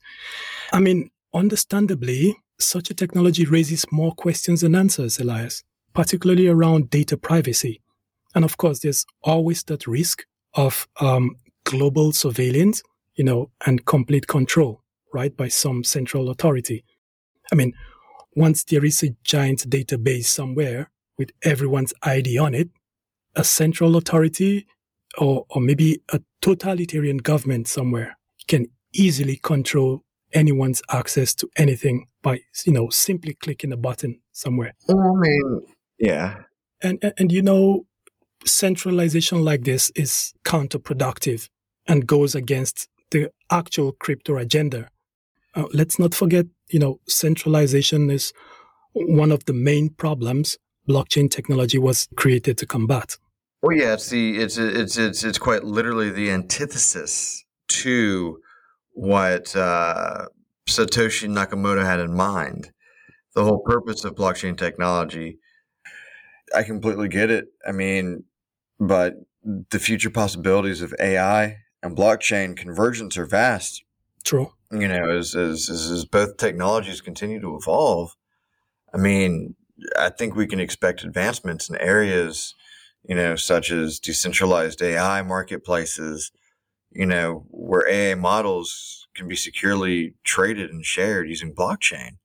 I 0.74 0.80
mean, 0.80 1.10
understandably, 1.34 2.36
such 2.60 2.90
a 2.90 2.94
technology 2.94 3.46
raises 3.46 3.86
more 3.92 4.14
questions 4.14 4.62
than 4.62 4.76
answers, 4.76 5.20
Elias, 5.20 5.64
particularly 5.94 6.48
around 6.48 6.90
data 6.90 7.18
privacy. 7.18 7.82
And 8.34 8.44
of 8.44 8.58
course, 8.58 8.80
there's 8.80 9.06
always 9.24 9.64
that 9.64 9.88
risk 9.88 10.26
of 10.54 10.88
um, 11.00 11.36
global 11.64 12.12
surveillance, 12.14 12.82
you 13.16 13.24
know, 13.24 13.52
and 13.66 13.86
complete 13.86 14.28
control, 14.28 14.82
right, 15.14 15.36
by 15.36 15.48
some 15.48 15.84
central 15.84 16.30
authority. 16.30 16.84
I 17.52 17.56
mean, 17.56 17.74
once 18.36 18.64
there 18.64 18.86
is 18.86 19.02
a 19.04 19.16
giant 19.24 19.70
database 19.70 20.26
somewhere 20.26 20.90
with 21.18 21.32
everyone's 21.44 21.94
ID 22.04 22.38
on 22.38 22.54
it, 22.54 22.70
a 23.36 23.44
central 23.44 23.96
authority 23.96 24.68
or, 25.18 25.46
or 25.50 25.62
maybe 25.62 26.02
a 26.12 26.22
totalitarian 26.42 27.18
government 27.18 27.68
somewhere 27.68 28.18
can 28.48 28.68
easily 28.94 29.38
control 29.38 30.04
anyone's 30.34 30.82
access 30.90 31.34
to 31.36 31.50
anything 31.58 32.08
by 32.22 32.40
you 32.66 32.74
know 32.74 32.90
simply 32.90 33.34
clicking 33.34 33.72
a 33.72 33.78
button 33.78 34.20
somewhere. 34.32 34.74
I 34.90 34.94
mean, 34.94 35.62
yeah, 36.00 36.44
and 36.82 37.00
and, 37.02 37.14
and 37.18 37.32
you 37.32 37.42
know, 37.42 37.86
centralization 38.46 39.44
like 39.44 39.64
this 39.64 39.92
is 39.96 40.34
counterproductive 40.46 41.50
and 41.88 42.08
goes 42.08 42.36
against 42.36 42.88
the 43.12 43.32
actual 43.50 43.94
crypto 43.94 44.38
agenda. 44.38 44.90
Uh, 45.56 45.66
let's 45.74 45.98
not 45.98 46.14
forget, 46.14 46.46
you 46.70 46.80
know, 46.80 47.00
centralization 47.08 48.10
is 48.10 48.34
one 48.94 49.32
of 49.32 49.46
the 49.46 49.54
main 49.54 49.90
problems 49.90 50.58
blockchain 50.88 51.30
technology 51.30 51.78
was 51.78 52.08
created 52.16 52.58
to 52.60 52.66
combat. 52.66 53.18
Well, 53.62 53.76
yeah, 53.76 53.94
it's 53.94 54.10
the 54.10 54.38
it's 54.38 54.58
it's 54.58 54.98
it's 54.98 55.24
it's 55.24 55.38
quite 55.38 55.64
literally 55.64 56.10
the 56.10 56.32
antithesis 56.32 57.44
to 57.70 58.40
what 58.92 59.56
uh, 59.56 60.26
Satoshi 60.68 61.28
Nakamoto 61.28 61.84
had 61.84 62.00
in 62.00 62.16
mind. 62.16 62.72
The 63.34 63.44
whole 63.44 63.60
purpose 63.60 64.04
of 64.04 64.16
blockchain 64.16 64.58
technology. 64.58 65.40
I 66.56 66.64
completely 66.64 67.08
get 67.10 67.30
it. 67.30 67.48
I 67.68 67.72
mean, 67.72 68.24
but 68.80 69.16
the 69.44 69.80
future 69.80 70.10
possibilities 70.10 70.82
of 70.82 70.94
AI 71.00 71.58
and 71.84 71.96
blockchain 71.96 72.56
convergence 72.56 73.18
are 73.18 73.26
vast. 73.26 73.84
True. 74.24 74.54
You 74.72 74.88
know, 74.88 75.10
as, 75.18 75.36
as, 75.36 75.70
as 75.70 76.06
both 76.06 76.38
technologies 76.38 77.02
continue 77.02 77.40
to 77.40 77.56
evolve, 77.56 78.16
I 78.94 78.98
mean, 78.98 79.56
I 79.98 80.10
think 80.10 80.36
we 80.36 80.48
can 80.48 80.60
expect 80.60 81.04
advancements 81.04 81.70
in 81.70 81.78
areas, 81.78 82.56
you 83.08 83.16
know, 83.16 83.36
such 83.36 83.72
as 83.72 84.00
decentralized 84.00 84.82
AI 84.82 85.22
marketplaces, 85.22 86.32
you 86.92 87.06
know, 87.06 87.46
where 87.50 87.88
AI 87.88 88.16
models 88.16 89.08
can 89.16 89.28
be 89.28 89.36
securely 89.36 90.14
traded 90.24 90.70
and 90.70 90.86
shared 90.86 91.30
using 91.30 91.54
blockchain. 91.54 92.18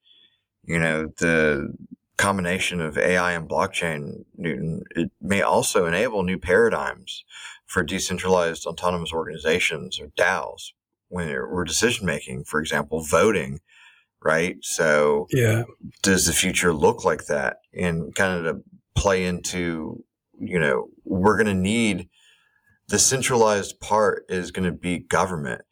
You 0.64 0.78
know, 0.78 1.12
the 1.18 1.74
combination 2.16 2.80
of 2.80 2.96
AI 2.96 3.32
and 3.32 3.48
blockchain, 3.48 4.24
Newton, 4.36 4.84
it 4.94 5.10
may 5.20 5.42
also 5.42 5.86
enable 5.86 6.22
new 6.22 6.38
paradigms 6.38 7.24
for 7.66 7.82
decentralized 7.82 8.66
autonomous 8.66 9.12
organizations 9.12 9.98
or 9.98 10.08
DAOs 10.08 10.72
when 11.08 11.28
we're 11.28 11.64
decision 11.64 12.06
making, 12.06 12.44
for 12.44 12.60
example, 12.60 13.02
voting, 13.02 13.60
right? 14.24 14.56
So, 14.62 15.26
yeah, 15.30 15.64
does 16.02 16.26
the 16.26 16.32
future 16.32 16.72
look 16.72 17.04
like 17.04 17.26
that? 17.26 17.58
And 17.74 18.14
kind 18.14 18.46
of 18.46 18.56
to 18.56 18.62
play 18.94 19.24
into, 19.24 20.04
you 20.38 20.58
know, 20.58 20.88
we're 21.04 21.36
going 21.36 21.54
to 21.54 21.60
need 21.60 22.08
the 22.88 22.98
centralized 22.98 23.80
part 23.80 24.24
is 24.28 24.50
going 24.50 24.70
to 24.70 24.76
be 24.76 24.98
government, 24.98 25.62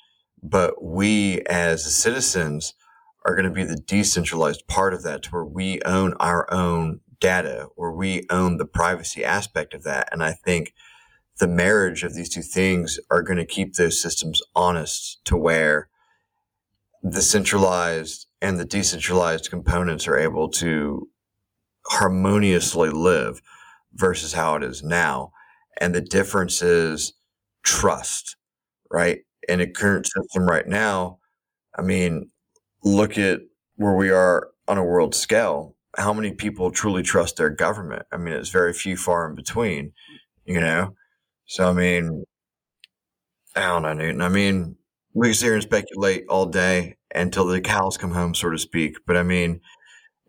but 0.42 0.83
we 0.83 1.42
as 1.42 1.95
citizens 1.95 2.75
are 3.26 3.35
going 3.35 3.45
to 3.45 3.50
be 3.50 3.64
the 3.64 3.76
decentralized 3.76 4.66
part 4.66 4.95
of 4.95 5.02
that 5.02 5.25
to 5.25 5.30
where 5.30 5.45
we 5.45 5.80
own 5.85 6.14
our 6.14 6.50
own 6.52 7.00
data, 7.21 7.69
where 7.76 7.92
we 7.92 8.26
own 8.30 8.57
the 8.57 8.64
privacy 8.64 9.25
aspect 9.25 9.75
of 9.75 9.83
that. 9.85 10.09
And 10.11 10.23
I 10.23 10.33
think 10.33 10.73
the 11.38 11.49
marriage 11.49 12.02
of 12.02 12.14
these 12.14 12.30
two 12.30 12.42
things 12.42 12.99
are 13.11 13.23
going 13.23 13.38
to 13.38 13.45
keep 13.45 13.75
those 13.75 14.00
systems 14.00 14.40
honest 14.54 15.21
to 15.26 15.37
where 15.37 15.88
the 17.02 17.23
centralized 17.23 18.26
and 18.42 18.59
the 18.59 18.64
decentralized 18.64 19.50
components 19.50 20.09
are 20.09 20.18
able 20.18 20.49
to 20.49 21.09
harmoniously 21.87 22.90
live 22.90 23.40
versus 23.94 24.32
how 24.32 24.54
it 24.56 24.62
is 24.62 24.82
now. 24.82 25.32
And 25.80 25.94
the 25.94 26.00
difference 26.00 26.62
is 26.62 27.14
trust, 27.62 28.37
right? 28.90 29.20
In 29.49 29.61
a 29.61 29.70
current 29.70 30.06
system 30.06 30.47
right 30.49 30.66
now, 30.66 31.18
I 31.76 31.82
mean, 31.82 32.30
look 32.85 33.18
at 33.18 33.40
where 33.76 33.94
we 33.94 34.11
are 34.11 34.49
on 34.68 34.78
a 34.78 34.85
world 34.85 35.14
scale. 35.14 35.75
How 35.97 36.12
many 36.12 36.32
people 36.32 36.70
truly 36.70 37.02
trust 37.02 37.37
their 37.37 37.50
government? 37.50 38.06
I 38.12 38.16
mean, 38.16 38.35
it's 38.35 38.50
very 38.50 38.73
few, 38.73 38.97
far 38.97 39.28
in 39.28 39.35
between, 39.35 39.92
you 40.44 40.61
know? 40.61 40.94
So, 41.47 41.68
I 41.68 41.73
mean, 41.73 42.25
I 43.56 43.66
don't 43.66 43.82
know, 43.82 43.92
Newton. 43.92 44.23
I 44.23 44.28
mean, 44.28 44.76
we 45.12 45.32
sit 45.32 45.47
here 45.47 45.54
and 45.54 45.62
speculate 45.62 46.25
all 46.28 46.47
day 46.47 46.97
until 47.14 47.46
the 47.46 47.60
cows 47.60 47.96
come 47.96 48.12
home, 48.12 48.34
so 48.34 48.50
to 48.50 48.58
speak. 48.58 48.96
But 49.06 49.16
I 49.16 49.22
mean, 49.22 49.60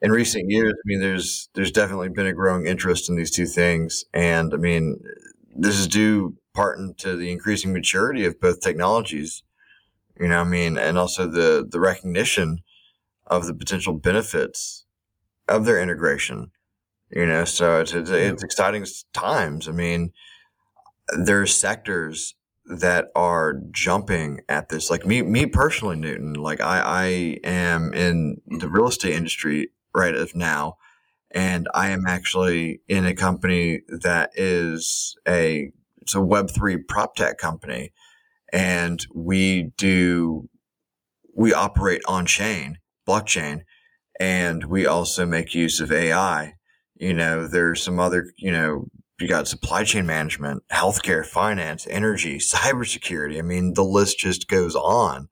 in 0.01 0.11
recent 0.11 0.49
years, 0.49 0.73
I 0.73 0.83
mean, 0.85 0.99
there's 1.01 1.49
there's 1.55 1.71
definitely 1.71 2.09
been 2.09 2.27
a 2.27 2.33
growing 2.33 2.65
interest 2.67 3.09
in 3.09 3.15
these 3.15 3.31
two 3.31 3.45
things, 3.45 4.05
and 4.13 4.53
I 4.53 4.57
mean, 4.57 5.01
this 5.55 5.79
is 5.79 5.87
due 5.87 6.37
part 6.53 6.79
to 6.99 7.15
the 7.15 7.31
increasing 7.31 7.73
maturity 7.73 8.25
of 8.25 8.39
both 8.41 8.61
technologies. 8.61 9.43
You 10.19 10.27
know, 10.27 10.41
I 10.41 10.43
mean, 10.43 10.77
and 10.77 10.97
also 10.97 11.27
the 11.27 11.67
the 11.69 11.79
recognition 11.79 12.59
of 13.27 13.47
the 13.47 13.53
potential 13.53 13.93
benefits 13.93 14.85
of 15.47 15.65
their 15.65 15.81
integration. 15.81 16.51
You 17.11 17.25
know, 17.27 17.45
so 17.45 17.81
it's 17.81 17.93
it's, 17.93 18.09
it's 18.11 18.43
exciting 18.43 18.85
times. 19.13 19.67
I 19.69 19.71
mean, 19.73 20.11
there 21.17 21.41
are 21.41 21.47
sectors 21.47 22.35
that 22.65 23.07
are 23.15 23.55
jumping 23.71 24.41
at 24.47 24.69
this. 24.69 24.89
Like 24.89 25.05
me, 25.05 25.21
me 25.21 25.45
personally, 25.45 25.97
Newton. 25.97 26.33
Like 26.33 26.61
I, 26.61 26.79
I 26.79 27.05
am 27.43 27.93
in 27.93 28.37
the 28.47 28.69
real 28.69 28.87
estate 28.87 29.13
industry 29.13 29.69
right 29.93 30.15
of 30.15 30.35
now, 30.35 30.77
and 31.31 31.67
I 31.73 31.89
am 31.89 32.05
actually 32.07 32.81
in 32.87 33.05
a 33.05 33.15
company 33.15 33.81
that 33.89 34.31
is 34.35 35.15
a 35.27 35.71
it's 36.01 36.15
a 36.15 36.21
Web 36.21 36.49
three 36.51 36.77
prop 36.77 37.15
tech 37.15 37.37
company, 37.37 37.91
and 38.53 39.05
we 39.13 39.71
do 39.77 40.49
we 41.35 41.53
operate 41.53 42.01
on 42.07 42.25
chain 42.25 42.77
blockchain, 43.07 43.61
and 44.19 44.65
we 44.65 44.85
also 44.85 45.25
make 45.25 45.55
use 45.55 45.79
of 45.79 45.91
AI. 45.91 46.53
You 46.95 47.13
know, 47.13 47.47
there's 47.47 47.81
some 47.81 47.99
other 47.99 48.31
you 48.37 48.51
know 48.51 48.85
you 49.21 49.27
got 49.27 49.47
supply 49.47 49.83
chain 49.83 50.05
management, 50.05 50.63
healthcare, 50.71 51.25
finance, 51.25 51.87
energy, 51.89 52.37
cybersecurity. 52.39 53.37
I 53.37 53.41
mean, 53.41 53.73
the 53.73 53.83
list 53.83 54.19
just 54.19 54.47
goes 54.47 54.75
on. 54.75 55.29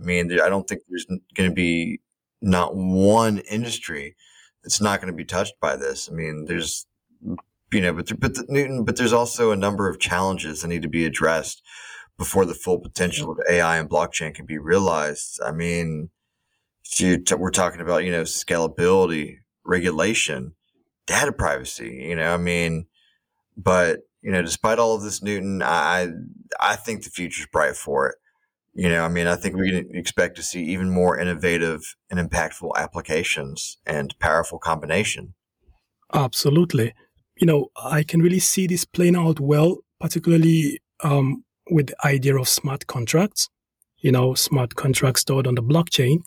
I 0.00 0.04
mean, 0.04 0.32
I 0.40 0.48
don't 0.48 0.68
think 0.68 0.82
there's 0.88 1.06
going 1.34 1.50
to 1.50 1.54
be 1.54 2.00
not 2.40 2.76
one 2.76 3.38
industry 3.38 4.16
that's 4.62 4.80
not 4.80 5.00
going 5.00 5.12
to 5.12 5.16
be 5.16 5.24
touched 5.24 5.54
by 5.60 5.76
this. 5.76 6.08
I 6.10 6.14
mean, 6.14 6.44
there's, 6.46 6.86
you 7.72 7.80
know, 7.80 7.92
but, 7.92 8.08
but 8.20 8.34
the, 8.34 8.44
Newton, 8.48 8.84
but 8.84 8.96
there's 8.96 9.12
also 9.12 9.50
a 9.50 9.56
number 9.56 9.88
of 9.88 9.98
challenges 9.98 10.62
that 10.62 10.68
need 10.68 10.82
to 10.82 10.88
be 10.88 11.04
addressed 11.04 11.62
before 12.16 12.44
the 12.44 12.54
full 12.54 12.78
potential 12.78 13.30
of 13.30 13.40
AI 13.48 13.78
and 13.78 13.88
blockchain 13.88 14.34
can 14.34 14.46
be 14.46 14.58
realized. 14.58 15.40
I 15.44 15.52
mean, 15.52 16.10
t- 16.84 17.18
we're 17.36 17.50
talking 17.50 17.80
about, 17.80 18.04
you 18.04 18.12
know, 18.12 18.22
scalability, 18.22 19.38
regulation, 19.64 20.54
data 21.06 21.32
privacy, 21.32 22.06
you 22.08 22.16
know, 22.16 22.34
I 22.34 22.36
mean, 22.36 22.86
but 23.58 24.00
you 24.22 24.30
know, 24.32 24.42
despite 24.42 24.78
all 24.78 24.94
of 24.94 25.02
this, 25.02 25.22
Newton, 25.22 25.62
I 25.62 26.08
I 26.60 26.76
think 26.76 27.04
the 27.04 27.10
future's 27.10 27.46
bright 27.52 27.76
for 27.76 28.08
it. 28.08 28.16
You 28.74 28.88
know, 28.88 29.04
I 29.04 29.08
mean, 29.08 29.26
I 29.26 29.36
think 29.36 29.56
we 29.56 29.70
can 29.70 29.96
expect 29.96 30.36
to 30.36 30.42
see 30.42 30.62
even 30.64 30.90
more 30.90 31.18
innovative 31.18 31.96
and 32.10 32.18
impactful 32.20 32.70
applications 32.76 33.78
and 33.84 34.16
powerful 34.20 34.58
combination. 34.58 35.34
Absolutely. 36.14 36.94
you 37.40 37.46
know, 37.46 37.70
I 37.76 38.02
can 38.02 38.20
really 38.20 38.38
see 38.40 38.66
this 38.66 38.84
playing 38.84 39.16
out 39.16 39.40
well, 39.40 39.78
particularly 40.00 40.80
um, 41.04 41.44
with 41.70 41.88
the 41.88 42.06
idea 42.06 42.36
of 42.36 42.48
smart 42.48 42.86
contracts, 42.86 43.48
you 43.98 44.10
know, 44.12 44.34
smart 44.34 44.74
contracts 44.74 45.20
stored 45.22 45.46
on 45.46 45.54
the 45.54 45.62
blockchain. 45.62 46.22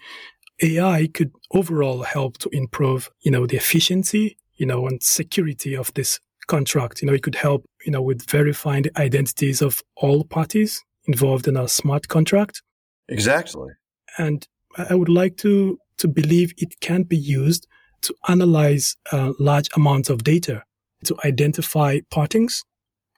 AI 0.62 1.08
could 1.14 1.32
overall 1.52 2.04
help 2.04 2.38
to 2.40 2.50
improve, 2.50 3.10
you 3.22 3.32
know, 3.32 3.46
the 3.46 3.58
efficiency, 3.58 4.38
you 4.56 4.66
know, 4.66 4.88
and 4.88 5.02
security 5.02 5.76
of 5.76 5.94
this 5.96 6.20
contract. 6.48 7.02
You 7.02 7.08
know, 7.08 7.14
it 7.14 7.24
could 7.24 7.36
help, 7.36 7.66
you 7.86 7.92
know, 7.92 8.02
with 8.02 8.30
verifying 8.30 8.84
the 8.84 9.00
identities 9.00 9.62
of 9.62 9.82
all 9.96 10.24
parties 10.24 10.84
involved 11.06 11.48
in 11.48 11.58
a 11.58 11.68
smart 11.68 12.08
contract. 12.08 12.62
Exactly. 13.10 13.72
And 14.18 14.48
I 14.78 14.96
would 14.96 15.10
like 15.10 15.38
to 15.38 15.78
to 15.98 16.08
believe 16.08 16.54
it 16.58 16.80
can 16.80 17.04
be 17.04 17.18
used 17.18 17.68
to 18.02 18.16
analyze 18.28 18.96
uh, 19.12 19.34
large 19.40 19.70
amounts 19.76 20.10
of 20.10 20.24
data 20.24 20.64
to 21.06 21.16
identify 21.24 22.00
partings, 22.10 22.64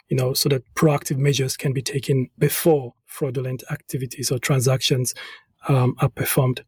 you 0.10 0.18
know, 0.18 0.34
so 0.34 0.50
that 0.50 0.64
proactive 0.76 1.18
measures 1.18 1.56
can 1.56 1.72
be 1.72 1.82
taken 1.82 2.30
before 2.38 2.94
fraudulent 3.06 3.64
activities 3.72 4.32
or 4.32 4.40
transactions 4.40 5.14
um, 5.70 5.96
are 6.00 6.10
performed. 6.10 6.64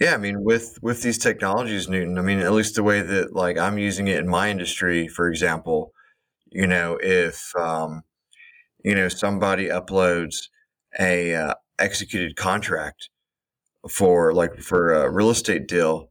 Yeah, 0.00 0.14
I 0.14 0.18
mean, 0.18 0.44
with 0.44 0.78
with 0.82 1.02
these 1.02 1.18
technologies, 1.18 1.88
Newton. 1.88 2.18
I 2.18 2.22
mean, 2.22 2.40
at 2.40 2.52
least 2.52 2.74
the 2.74 2.82
way 2.82 3.00
that 3.00 3.34
like 3.34 3.56
I'm 3.56 3.78
using 3.78 4.08
it 4.08 4.18
in 4.18 4.28
my 4.28 4.50
industry, 4.50 5.08
for 5.08 5.28
example, 5.28 5.92
you 6.56 6.66
know, 6.66 6.98
if 7.02 7.54
um, 7.54 8.02
you 8.82 8.94
know 8.94 9.08
somebody 9.08 9.66
uploads 9.68 10.48
a 10.98 11.34
uh, 11.34 11.54
executed 11.78 12.34
contract 12.34 13.10
for 13.90 14.32
like 14.32 14.56
for 14.60 14.94
a 14.94 15.10
real 15.10 15.28
estate 15.28 15.68
deal, 15.68 16.08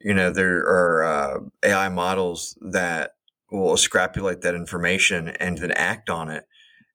you 0.00 0.14
know, 0.14 0.30
there 0.30 0.58
are 0.58 1.02
uh, 1.02 1.38
AI 1.64 1.88
models 1.88 2.56
that 2.60 3.12
will 3.50 3.76
scrapulate 3.76 4.42
that 4.42 4.54
information 4.54 5.30
and 5.40 5.58
then 5.58 5.72
act 5.72 6.08
on 6.08 6.30
it. 6.30 6.44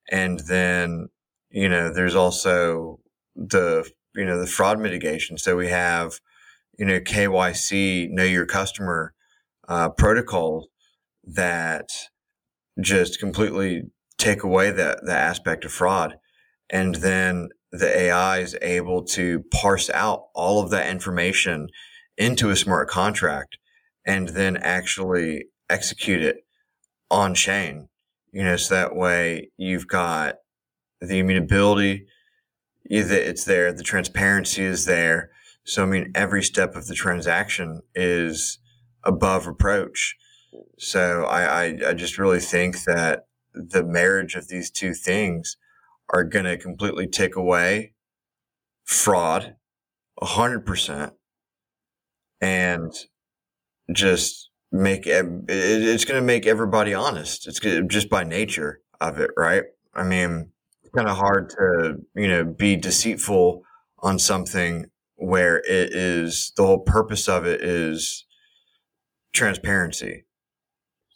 And 0.09 0.39
then, 0.47 1.09
you 1.49 1.67
know, 1.67 1.91
there's 1.93 2.15
also 2.15 2.99
the, 3.35 3.89
you 4.15 4.23
know, 4.23 4.39
the 4.39 4.47
fraud 4.47 4.79
mitigation. 4.79 5.37
So 5.37 5.57
we 5.57 5.67
have, 5.67 6.19
you 6.79 6.85
know, 6.85 7.01
KYC, 7.01 8.09
know 8.11 8.23
your 8.23 8.45
customer 8.45 9.13
uh, 9.67 9.89
protocol 9.89 10.67
that 11.25 11.89
just 12.81 13.19
completely 13.19 13.83
take 14.17 14.43
away 14.43 14.71
the, 14.71 14.99
the 15.03 15.13
aspect 15.13 15.65
of 15.65 15.71
fraud. 15.71 16.15
And 16.69 16.95
then 16.95 17.49
the 17.71 17.97
AI 17.97 18.39
is 18.39 18.55
able 18.61 19.03
to 19.03 19.43
parse 19.51 19.89
out 19.89 20.25
all 20.33 20.61
of 20.63 20.69
that 20.71 20.89
information 20.89 21.67
into 22.17 22.49
a 22.49 22.55
smart 22.55 22.89
contract 22.89 23.57
and 24.05 24.29
then 24.29 24.57
actually 24.57 25.45
execute 25.69 26.21
it 26.21 26.45
on 27.09 27.33
chain. 27.33 27.89
You 28.31 28.43
know, 28.43 28.55
so 28.55 28.75
that 28.75 28.95
way 28.95 29.51
you've 29.57 29.87
got 29.87 30.35
the 31.01 31.19
immutability, 31.19 32.07
it's 32.85 33.45
there, 33.45 33.71
the 33.71 33.83
transparency 33.83 34.63
is 34.63 34.85
there. 34.85 35.31
So, 35.65 35.83
I 35.83 35.85
mean, 35.85 36.11
every 36.15 36.43
step 36.43 36.75
of 36.75 36.87
the 36.87 36.95
transaction 36.95 37.81
is 37.95 38.59
above 39.03 39.47
reproach. 39.47 40.15
So, 40.77 41.25
I, 41.25 41.43
I, 41.43 41.79
I 41.89 41.93
just 41.93 42.17
really 42.17 42.39
think 42.39 42.83
that 42.83 43.27
the 43.53 43.83
marriage 43.83 44.35
of 44.35 44.47
these 44.47 44.71
two 44.71 44.93
things 44.93 45.57
are 46.09 46.23
going 46.23 46.45
to 46.45 46.57
completely 46.57 47.07
take 47.07 47.35
away 47.35 47.93
fraud 48.83 49.55
100% 50.21 51.11
and 52.41 52.93
just 53.91 54.49
make 54.71 55.07
it, 55.07 55.25
it's 55.47 56.05
going 56.05 56.19
to 56.19 56.25
make 56.25 56.45
everybody 56.45 56.93
honest. 56.93 57.47
It's 57.47 57.59
just 57.59 58.09
by 58.09 58.23
nature 58.23 58.81
of 58.99 59.19
it, 59.19 59.31
right? 59.37 59.63
I 59.93 60.03
mean, 60.03 60.51
it's 60.83 60.93
kind 60.93 61.07
of 61.07 61.17
hard 61.17 61.49
to 61.51 61.97
you 62.15 62.27
know 62.27 62.43
be 62.43 62.75
deceitful 62.75 63.61
on 63.99 64.19
something 64.19 64.87
where 65.15 65.57
it 65.59 65.93
is 65.93 66.51
the 66.57 66.65
whole 66.65 66.79
purpose 66.79 67.29
of 67.29 67.45
it 67.45 67.61
is 67.61 68.25
transparency. 69.31 70.25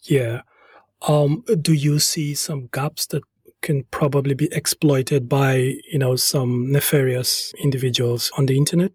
Yeah. 0.08 0.42
Um, 1.08 1.44
do 1.62 1.74
you 1.74 2.00
see 2.00 2.34
some 2.34 2.70
gaps 2.74 3.06
that 3.08 3.24
can 3.62 3.84
probably 3.92 4.34
be 4.34 4.50
exploited 4.52 5.28
by 5.28 5.56
you 5.92 6.00
know 6.00 6.16
some 6.16 6.72
nefarious 6.72 7.54
individuals 7.64 8.32
on 8.38 8.46
the 8.46 8.58
internet? 8.58 8.92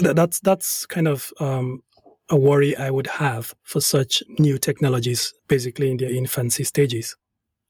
That's 0.00 0.40
that's 0.40 0.86
kind 0.86 1.08
of 1.08 1.32
um, 1.40 1.82
a 2.28 2.36
worry 2.36 2.76
I 2.76 2.90
would 2.90 3.06
have 3.06 3.54
for 3.62 3.80
such 3.80 4.22
new 4.38 4.58
technologies, 4.58 5.34
basically 5.48 5.90
in 5.90 5.96
their 5.96 6.10
infancy 6.10 6.64
stages. 6.64 7.16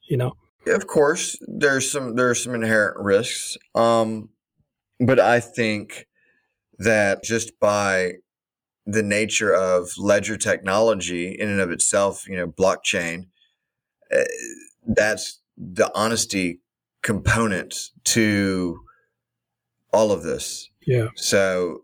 You 0.09 0.17
know. 0.17 0.33
Of 0.67 0.87
course, 0.87 1.39
there's 1.47 1.91
some 1.91 2.15
there's 2.17 2.43
some 2.43 2.55
inherent 2.55 2.99
risks, 2.99 3.57
um, 3.75 4.29
but 5.01 5.19
I 5.19 5.41
think 5.41 6.07
that 6.79 7.23
just 7.25 7.59
by 7.59 8.15
the 8.91 9.03
nature 9.03 9.55
of 9.55 9.91
ledger 9.99 10.39
technology 10.39 11.29
in 11.39 11.51
and 11.51 11.61
of 11.61 11.71
itself, 11.71 12.27
you 12.27 12.35
know, 12.35 12.49
blockchain, 12.49 13.27
uh, 14.11 14.25
that's 14.87 15.43
the 15.59 15.91
honesty 15.95 16.61
component 17.03 17.91
to 18.05 18.81
all 19.93 20.11
of 20.11 20.23
this. 20.23 20.71
Yeah. 20.87 21.09
So 21.17 21.83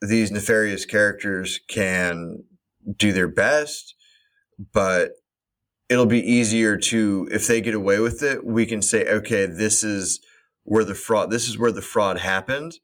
these 0.00 0.30
nefarious 0.30 0.86
characters 0.86 1.60
can 1.68 2.44
do 2.96 3.12
their 3.12 3.28
best, 3.28 3.94
but 4.72 5.12
it'll 5.90 6.06
be 6.06 6.26
easier 6.26 6.78
to 6.78 7.28
if 7.30 7.46
they 7.46 7.60
get 7.60 7.74
away 7.74 7.98
with 7.98 8.22
it, 8.22 8.46
we 8.46 8.64
can 8.64 8.80
say, 8.80 9.06
okay, 9.06 9.44
this 9.44 9.84
is 9.84 10.20
where 10.62 10.84
the 10.84 10.94
fraud 10.94 11.30
this 11.30 11.46
is 11.46 11.58
where 11.58 11.72
the 11.72 11.82
fraud 11.82 12.20
happened, 12.20 12.78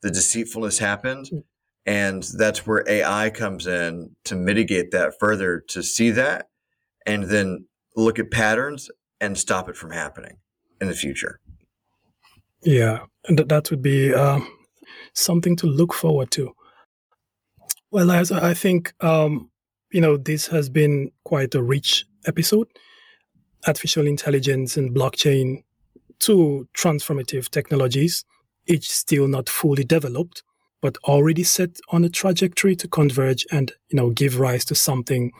the 0.00 0.12
deceitfulness 0.12 0.78
happened. 0.78 1.28
And 1.86 2.22
that's 2.22 2.66
where 2.66 2.84
AI 2.86 3.30
comes 3.30 3.66
in 3.66 4.14
to 4.24 4.34
mitigate 4.36 4.90
that 4.90 5.14
further, 5.18 5.64
to 5.68 5.82
see 5.82 6.10
that 6.10 6.48
and 7.06 7.24
then 7.24 7.66
look 7.96 8.18
at 8.18 8.30
patterns 8.30 8.90
and 9.20 9.36
stop 9.36 9.68
it 9.68 9.76
from 9.76 9.90
happening 9.90 10.36
in 10.80 10.88
the 10.88 10.94
future. 10.94 11.40
Yeah, 12.62 13.00
and 13.26 13.38
that 13.38 13.70
would 13.70 13.82
be 13.82 14.14
uh, 14.14 14.40
something 15.14 15.56
to 15.56 15.66
look 15.66 15.94
forward 15.94 16.30
to. 16.32 16.52
Well, 17.90 18.10
as 18.10 18.30
I 18.30 18.54
think, 18.54 18.92
um, 19.00 19.50
you 19.92 20.00
know, 20.00 20.16
this 20.16 20.46
has 20.48 20.68
been 20.68 21.10
quite 21.24 21.54
a 21.54 21.62
rich 21.62 22.04
episode. 22.26 22.68
Artificial 23.66 24.06
intelligence 24.06 24.76
and 24.76 24.94
blockchain, 24.94 25.64
two 26.18 26.68
transformative 26.76 27.50
technologies, 27.50 28.24
each 28.66 28.90
still 28.90 29.26
not 29.26 29.48
fully 29.48 29.84
developed, 29.84 30.42
but 30.82 30.96
already 31.04 31.42
set 31.42 31.78
on 31.90 32.04
a 32.04 32.08
trajectory 32.08 32.74
to 32.76 32.88
converge 32.88 33.46
and, 33.50 33.72
you 33.88 33.96
know, 33.96 34.10
give 34.10 34.40
rise 34.40 34.64
to 34.66 34.74
something 34.74 35.32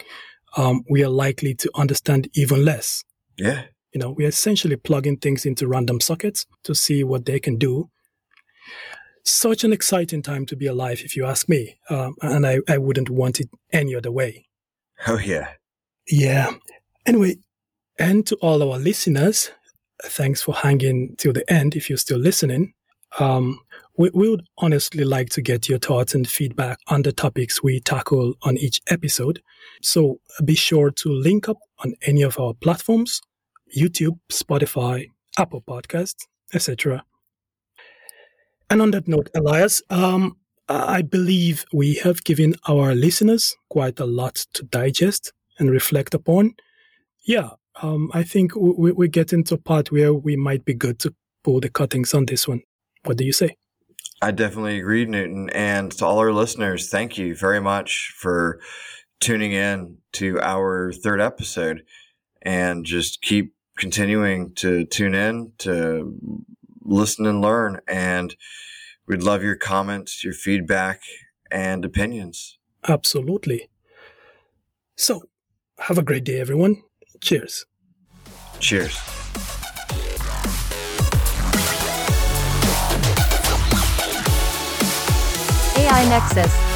um, 0.56 0.82
we 0.90 1.04
are 1.04 1.10
likely 1.10 1.54
to 1.54 1.70
understand 1.74 2.28
even 2.34 2.64
less. 2.64 3.04
Yeah. 3.38 3.64
You 3.92 4.00
know, 4.00 4.10
we're 4.10 4.28
essentially 4.28 4.76
plugging 4.76 5.16
things 5.16 5.46
into 5.46 5.66
random 5.66 6.00
sockets 6.00 6.46
to 6.64 6.74
see 6.74 7.04
what 7.04 7.24
they 7.24 7.40
can 7.40 7.56
do 7.56 7.90
such 9.24 9.64
an 9.64 9.72
exciting 9.72 10.22
time 10.22 10.46
to 10.46 10.56
be 10.56 10.66
alive, 10.66 11.02
if 11.04 11.16
you 11.16 11.24
ask 11.24 11.48
me. 11.48 11.76
Um, 11.88 12.16
and 12.22 12.46
I, 12.46 12.60
I 12.68 12.78
wouldn't 12.78 13.10
want 13.10 13.40
it 13.40 13.48
any 13.72 13.94
other 13.94 14.10
way. 14.10 14.46
Oh, 15.06 15.18
yeah. 15.18 15.48
Yeah. 16.08 16.52
Anyway, 17.06 17.36
and 17.98 18.26
to 18.26 18.36
all 18.36 18.62
our 18.62 18.78
listeners, 18.78 19.50
thanks 20.04 20.42
for 20.42 20.54
hanging 20.54 21.14
till 21.18 21.32
the 21.32 21.50
end 21.52 21.76
if 21.76 21.88
you're 21.88 21.98
still 21.98 22.18
listening. 22.18 22.72
Um, 23.18 23.60
we, 24.00 24.10
we 24.14 24.30
would 24.30 24.46
honestly 24.56 25.04
like 25.04 25.28
to 25.28 25.42
get 25.42 25.68
your 25.68 25.78
thoughts 25.78 26.14
and 26.14 26.26
feedback 26.26 26.78
on 26.86 27.02
the 27.02 27.12
topics 27.12 27.62
we 27.62 27.80
tackle 27.80 28.32
on 28.40 28.56
each 28.56 28.80
episode. 28.88 29.42
So 29.82 30.20
be 30.42 30.54
sure 30.54 30.90
to 30.90 31.10
link 31.10 31.50
up 31.50 31.58
on 31.80 31.92
any 32.06 32.22
of 32.22 32.40
our 32.40 32.54
platforms 32.54 33.20
YouTube, 33.76 34.18
Spotify, 34.32 35.10
Apple 35.38 35.60
Podcasts, 35.60 36.26
etc. 36.54 37.04
And 38.70 38.80
on 38.80 38.90
that 38.92 39.06
note, 39.06 39.28
Elias, 39.34 39.82
um, 39.90 40.38
I 40.66 41.02
believe 41.02 41.66
we 41.70 41.96
have 41.96 42.24
given 42.24 42.54
our 42.66 42.94
listeners 42.94 43.54
quite 43.68 44.00
a 44.00 44.06
lot 44.06 44.46
to 44.54 44.62
digest 44.62 45.34
and 45.58 45.70
reflect 45.70 46.14
upon. 46.14 46.54
Yeah, 47.26 47.50
um, 47.82 48.10
I 48.14 48.22
think 48.22 48.56
we, 48.56 48.92
we're 48.92 49.08
getting 49.08 49.44
to 49.44 49.56
a 49.56 49.58
part 49.58 49.92
where 49.92 50.14
we 50.14 50.36
might 50.36 50.64
be 50.64 50.72
good 50.72 50.98
to 51.00 51.14
pull 51.44 51.60
the 51.60 51.68
cuttings 51.68 52.14
on 52.14 52.24
this 52.24 52.48
one. 52.48 52.62
What 53.04 53.18
do 53.18 53.24
you 53.24 53.32
say? 53.32 53.56
I 54.22 54.30
definitely 54.32 54.78
agree, 54.78 55.06
Newton. 55.06 55.48
And 55.50 55.90
to 55.92 56.06
all 56.06 56.18
our 56.18 56.32
listeners, 56.32 56.90
thank 56.90 57.16
you 57.16 57.34
very 57.34 57.60
much 57.60 58.14
for 58.16 58.60
tuning 59.20 59.52
in 59.52 59.98
to 60.12 60.40
our 60.40 60.92
third 60.92 61.20
episode 61.20 61.82
and 62.42 62.84
just 62.84 63.22
keep 63.22 63.54
continuing 63.78 64.54
to 64.54 64.84
tune 64.86 65.14
in 65.14 65.52
to 65.58 66.14
listen 66.82 67.26
and 67.26 67.40
learn. 67.40 67.80
And 67.88 68.34
we'd 69.06 69.22
love 69.22 69.42
your 69.42 69.56
comments, 69.56 70.22
your 70.22 70.34
feedback, 70.34 71.00
and 71.50 71.84
opinions. 71.84 72.58
Absolutely. 72.88 73.70
So, 74.96 75.22
have 75.78 75.98
a 75.98 76.02
great 76.02 76.24
day, 76.24 76.40
everyone. 76.40 76.82
Cheers. 77.20 77.64
Cheers. 78.58 79.19
AI 85.90 86.06
Nexus 86.06 86.69